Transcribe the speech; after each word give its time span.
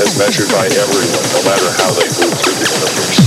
as 0.00 0.18
measured 0.18 0.48
by 0.50 0.64
everyone, 0.66 1.26
no 1.32 1.42
matter 1.44 1.68
how 1.76 1.90
they 1.92 2.08
move 2.16 2.32
through 2.40 2.54
the 2.54 2.68
universe. 2.72 3.21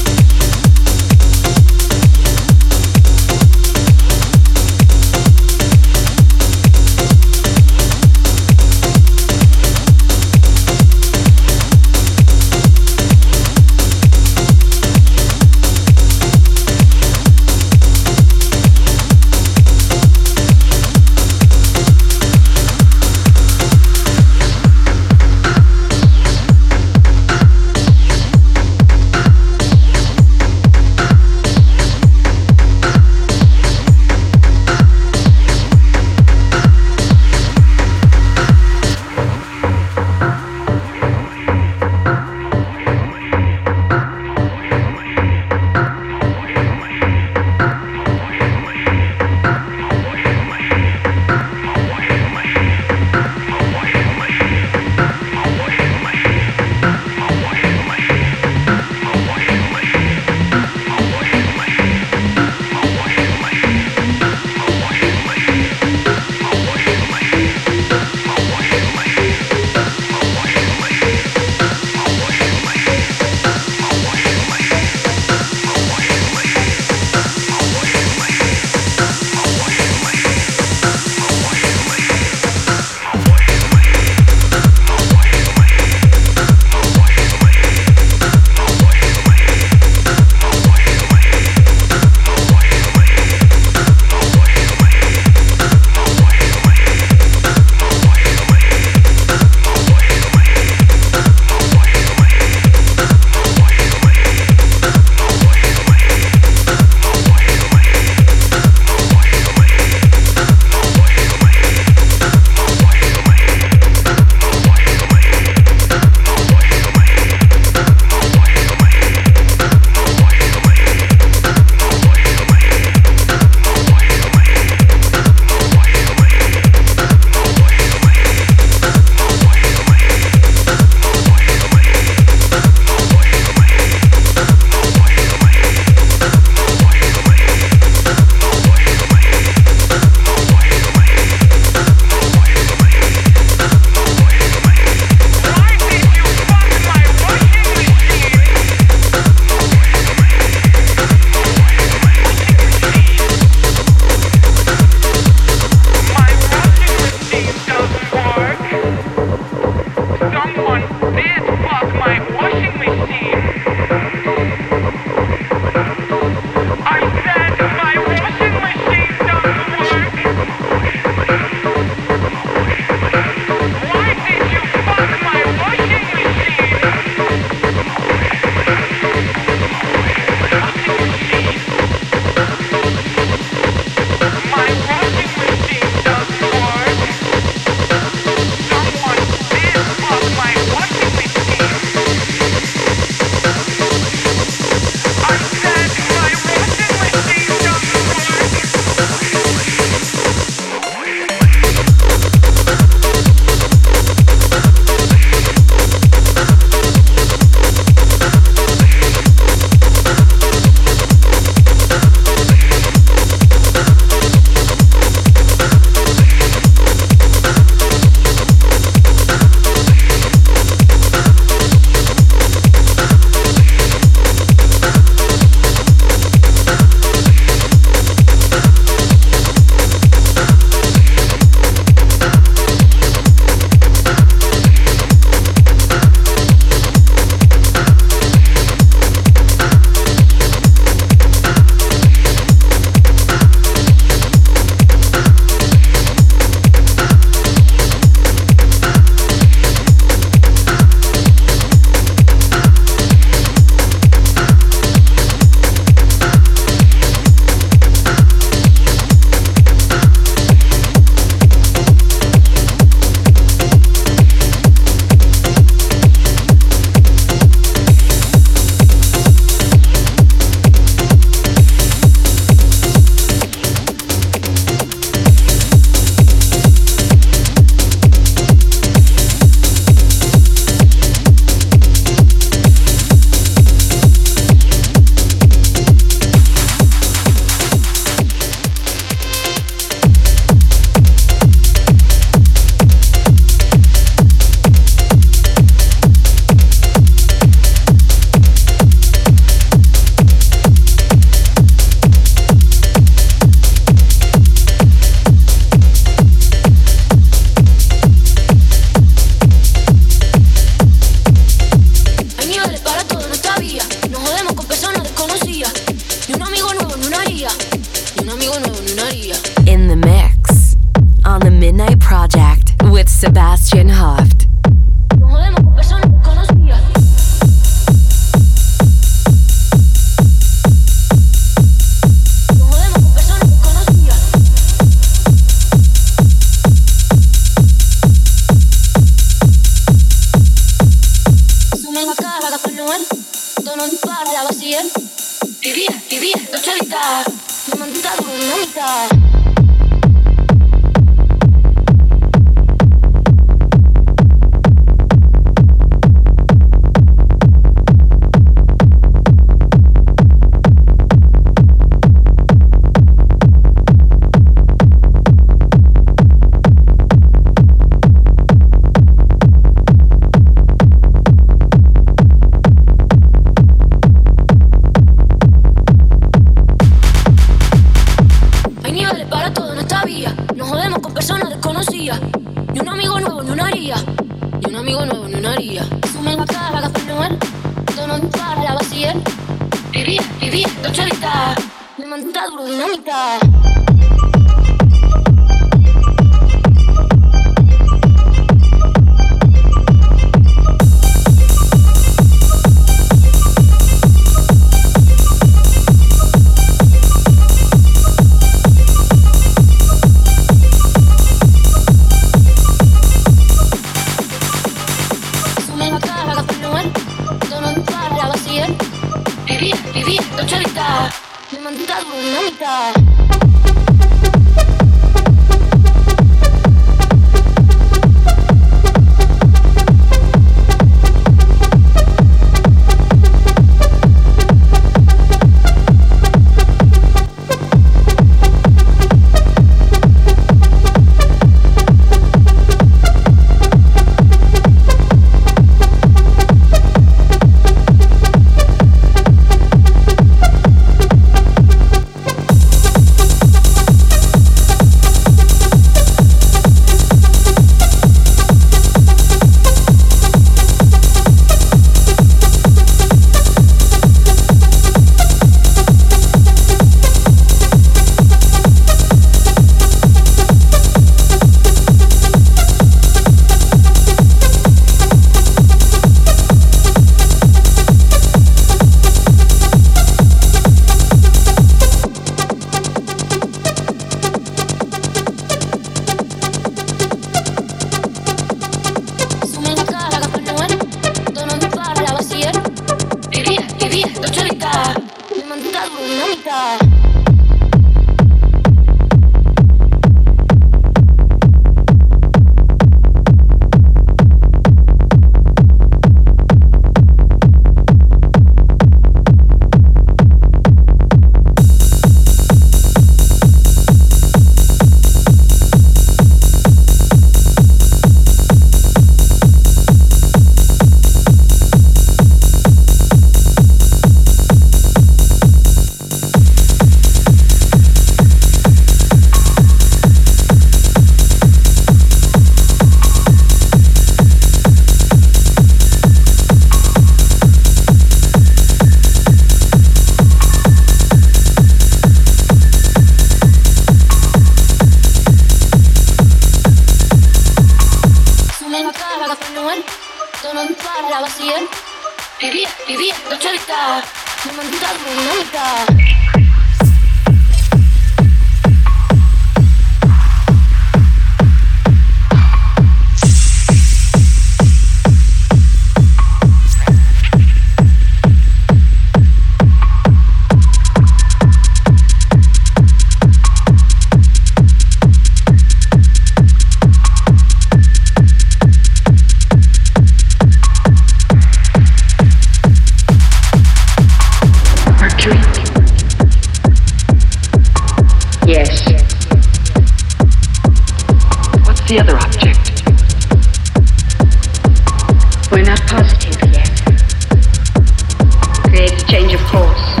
change 599.14 599.32
of 599.32 599.40
course. 599.46 600.00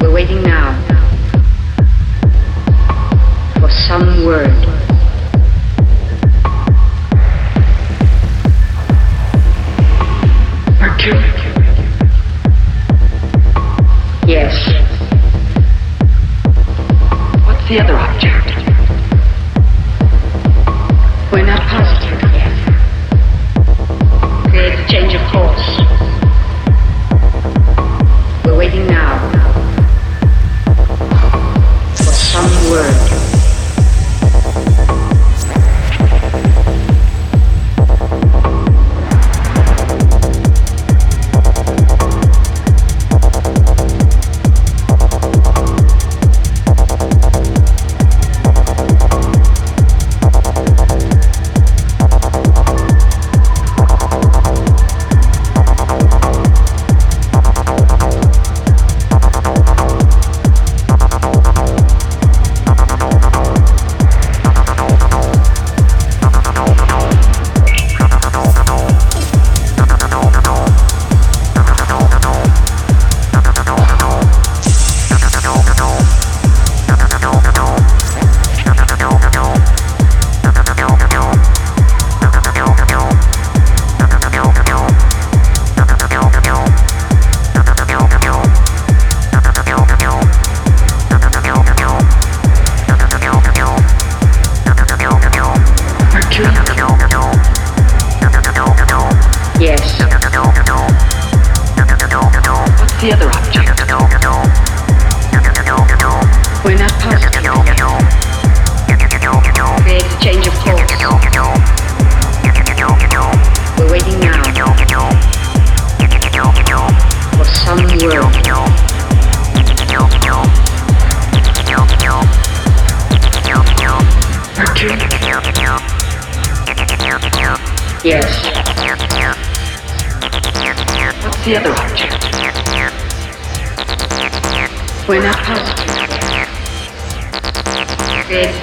We're 0.00 0.12
waiting 0.12 0.42
now 0.42 0.74
for 3.60 3.70
some 3.70 4.26
word. 4.26 4.69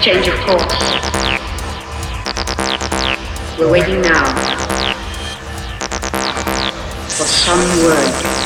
Change 0.02 0.28
of 0.28 0.40
course. 0.42 0.64
We're 3.58 3.72
waiting 3.72 4.02
now 4.02 4.26
for 7.10 7.26
some 7.26 7.60
word. 7.84 8.37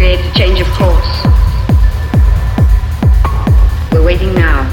creates 0.00 0.34
change 0.34 0.58
of 0.62 0.66
course. 0.78 1.24
We're 3.92 4.02
waiting 4.02 4.32
now 4.32 4.64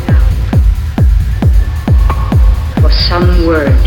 for 2.80 2.90
some 2.90 3.46
word. 3.46 3.87